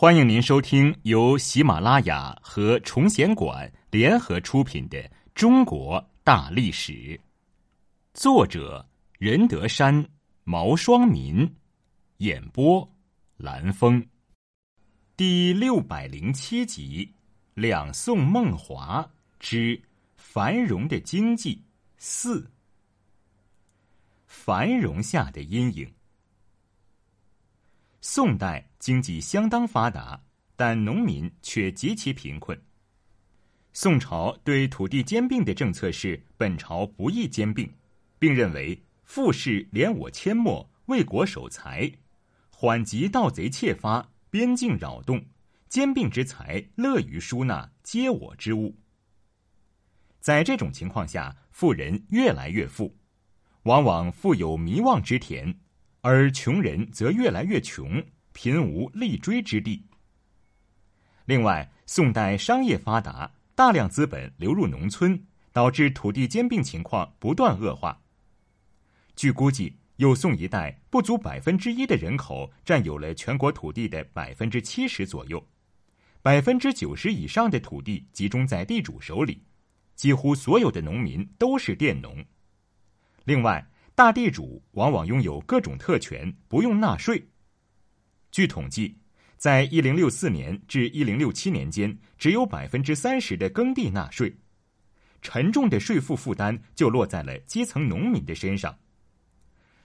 [0.00, 4.96] 欢迎您收听由喜马拉雅和崇贤馆联合出品的
[5.34, 6.92] 《中国大历史》，
[8.14, 8.88] 作者
[9.18, 10.08] 任德山、
[10.44, 11.52] 毛双民，
[12.18, 12.88] 演播
[13.38, 14.00] 蓝峰，
[15.16, 17.04] 第六百零七集
[17.54, 19.04] 《两宋梦华
[19.40, 19.82] 之
[20.14, 21.60] 繁荣的经济
[21.96, 22.42] 四》，
[24.28, 25.92] 繁荣下的阴影。
[28.00, 30.22] 宋代经济相当发达，
[30.56, 32.60] 但农民却极其贫困。
[33.72, 37.70] 宋朝对土地兼并的政策是本朝不宜兼并，
[38.18, 41.92] 并认为富士连我阡陌，为国守财，
[42.50, 45.24] 缓急盗贼窃发，边境扰动，
[45.68, 48.76] 兼并之财乐于输纳，皆我之物。
[50.20, 52.96] 在这种情况下，富人越来越富，
[53.62, 55.58] 往往富有弥望之田。
[56.00, 58.02] 而穷人则越来越穷，
[58.40, 59.84] 贫无立锥之地。
[61.24, 65.20] 另外，宋代商业发达，大量资本流入农村，
[65.52, 68.00] 导致土地兼并情况不断恶化。
[69.16, 75.44] 据估计，有宋一代不足百分之一的人口占有了全国土地的百分之七十左右，
[76.22, 79.42] 百分之九十以上的土地集中在地主手里，
[79.96, 82.24] 几乎所有的农民都是佃农。
[83.24, 87.26] 另外，大地主往往拥有各种特权，不用纳税。
[88.38, 88.96] 据统计，
[89.36, 94.32] 在一零六四年至一零六七年间，只有百分之三十的耕地纳税，
[95.20, 98.78] 沉重的税负负担就落在了基层农民的身上。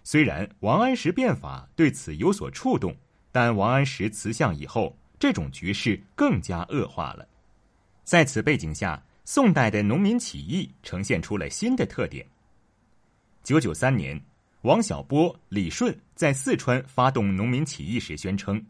[0.03, 2.95] 虽然王安石变法对此有所触动，
[3.31, 7.27] 但王安石辞相以后，这种局势更加恶化了。
[8.03, 12.23] 在此背景下，宋代的农民起义呈现出了新的特点。
[13.41, 14.23] 九九三年，
[14.63, 18.65] 王小波、李顺在四川发动农民起义时宣称：“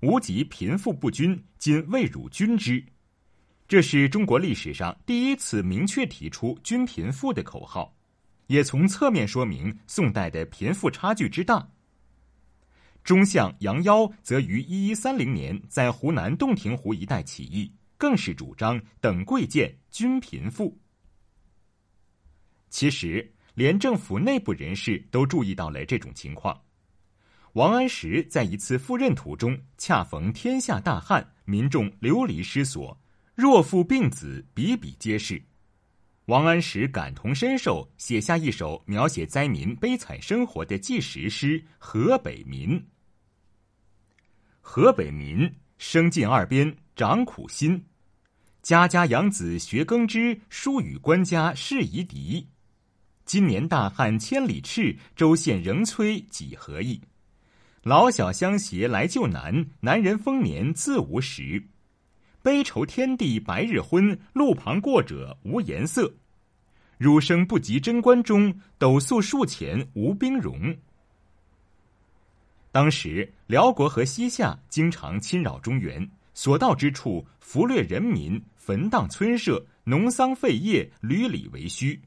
[0.00, 2.82] 无极贫富不均，今未辱均之。”
[3.68, 7.94] 这是中国历史上第一次明确提出“均贫富”的口号，
[8.46, 11.68] 也从侧面说明宋代的贫富差距之大。
[13.02, 20.74] 中相杨妖则于一一三零年在湖南洞庭湖一带起义，更是主张“等贵贱，均贫富”。
[22.70, 23.33] 其实。
[23.54, 26.60] 连政府内部人士都注意到了这种情况。
[27.54, 32.98] 王安石在一次赴任途中，恰逢天下大旱，民众流离失所，
[33.34, 35.40] 若父病子，比比皆是。
[36.26, 42.70] 王安石感同身受，写下一首描写灾民悲惨生活的纪实诗《河北民》。
[44.60, 47.84] 河北民生近二边，长苦心，
[48.62, 52.48] 家家养子学耕织，疏与官家事夷狄。
[53.24, 57.00] 今年大旱千里赤，州县仍催几何意。
[57.82, 61.62] 老小相携来救难，男人丰年自无食。
[62.42, 66.12] 悲愁天地白日昏，路旁过者无颜色。
[66.98, 70.76] 汝生不及贞观中，斗粟数钱无兵戎。
[72.70, 82.00] 当时辽国和西夏经常侵扰中原，所到之处俘掠人民，焚荡村舍，农桑废业，屡屡为虚。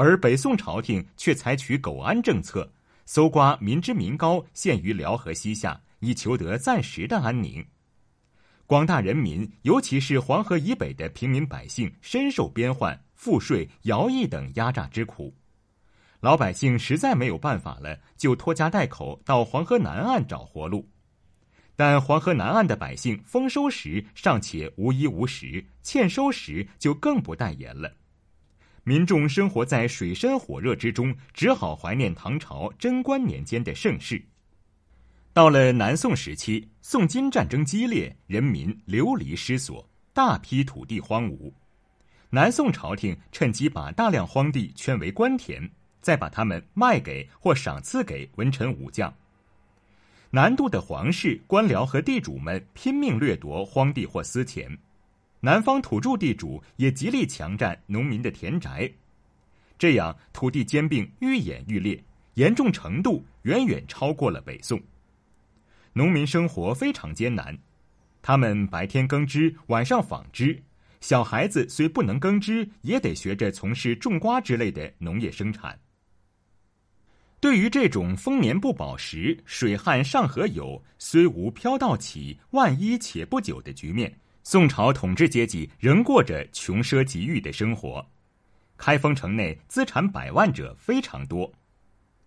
[0.00, 2.70] 而北宋朝廷却采取苟安政策，
[3.04, 7.66] 搜刮民脂民膏，陷于辽和西夏，以求得暂时的安宁。
[8.64, 15.34] 广大人民，尤其是黄河以北的平民百姓，深受边患、赋税、徭役等压榨之苦。
[16.20, 20.88] 老百姓实在没有办法了，就拖家带口到黄河南岸找活路。
[21.74, 27.92] 但黄河南岸的百姓丰收时尚且无衣无食，欠收时就更不待言了。
[28.88, 34.18] 民众生活在水深火热之中，只好怀念唐朝贞观年间的盛世。
[35.34, 41.52] 到了南宋时期，宋金战争激烈，人民流离失所，大批土地荒芜。
[42.30, 45.70] 南宋朝廷趁机把大量荒地圈为官田，
[46.00, 49.12] 再把它们卖给或赏赐给文臣武将。
[50.30, 54.78] 南渡的皇室、官僚和地主们拼命掠夺荒地或私钱。
[55.40, 58.90] 南方土著地主也极力强占农民的田宅，
[59.78, 62.02] 这样土地兼并愈演愈烈，
[62.34, 64.80] 严重程度远远超过了北宋。
[65.92, 67.56] 农民生活非常艰难，
[68.20, 70.60] 他们白天耕织，晚上纺织，
[71.00, 75.78] 小孩子虽不能耕织，也得学着从事种瓜之类的农业生产。
[77.40, 84.18] 对于这种丰年不饱时，水旱上河有，虽无飘到起，万一且不久的局面。
[84.50, 88.02] 宋朝统治阶级仍过着穷奢极欲的生活，
[88.78, 91.52] 开封城内资产百万者非常多，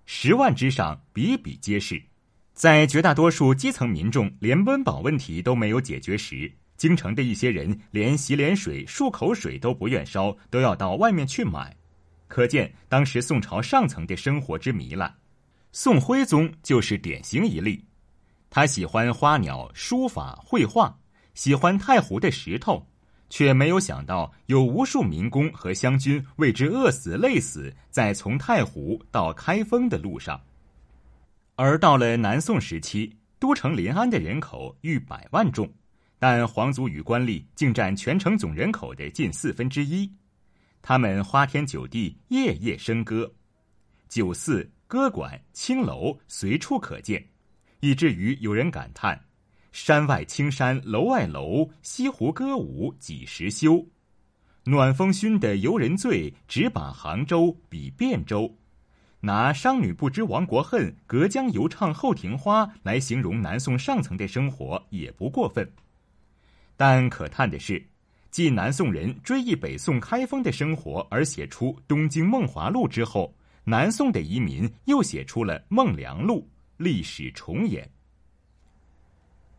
[0.05, 1.99] 十万之上比比皆是。
[2.53, 11.75] 在绝大多数基层民众连温饱问题都没有解决时，京城的一些人连洗脸水、漱口水都不愿烧，都要到外面去买。
[12.27, 15.11] 可见当时宋朝上层的生活之糜烂。
[15.71, 17.83] 宋徽宗就是典型一例。
[18.51, 20.95] 他喜欢花鸟、书法、绘画，
[21.33, 22.85] 喜欢太湖的石头，
[23.29, 30.39] 却没有想到有无数民工和湘军为之饿死、累死在从太湖到开封的路上。
[31.55, 35.71] 而到了南宋时期，都城临安的人口逾百万众，
[36.19, 40.11] 但皇族与官吏竟占全城总人口的近四分之一。
[40.81, 43.31] 他们花天酒地，夜夜笙歌，
[44.09, 47.23] 酒肆、歌馆、青楼随处可见，
[47.79, 49.19] 以至于有人感叹
[49.71, 53.85] ：“山外青山楼外楼，西湖歌舞几时休？
[54.65, 58.53] 暖风熏得游人醉，直把杭州比汴州。”
[59.23, 65.71] 拿“商女不知亡国恨，隔江犹唱后庭花”来形容南宋上层的生活也不过分。
[66.75, 67.83] 但可叹的是，
[68.31, 73.31] 继南宋人追忆北宋开封的生活而写出《东京梦华录》之后，
[73.63, 76.39] 南宋的移民又写出了《梦良录》，
[76.83, 77.87] 历史重演。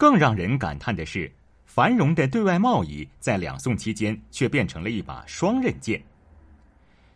[0.02, 1.30] 更让人感叹的是，
[1.64, 6.02] 繁荣的对外贸易在两宋期间却变成了一把双刃剑。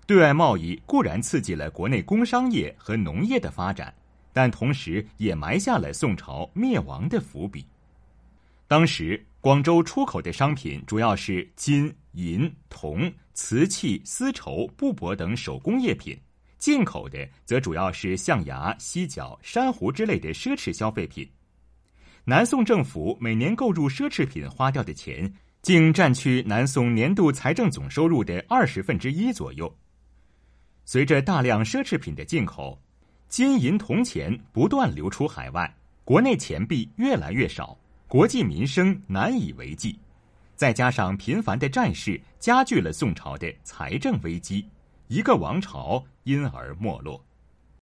[0.06, 3.92] 对外贸易固然刺激了国内工商业和农业的发展，
[4.32, 7.66] 但同时也埋下了宋朝灭亡的伏笔。
[8.68, 16.16] 当时广州出口的商品主要是金银铜、瓷器、丝绸、布帛等手工业品，
[16.56, 21.28] 进口的则主要是象牙、犀角、珊瑚之类的奢侈消费品。
[22.28, 25.32] 南宋政府每年购入奢侈品花掉的钱，
[25.62, 29.72] 竟占去南宋年度财政总收入的二十分之一左右。
[30.84, 32.82] 随着大量奢侈品的进口，
[33.28, 35.72] 金银铜钱不断流出海外，
[36.04, 37.78] 国内钱币越来越少，
[38.08, 39.96] 国计民生难以为继。
[40.56, 44.68] 再加上频繁的战事，加剧了宋朝的财政危机，
[45.06, 47.24] 一个王朝因而没落。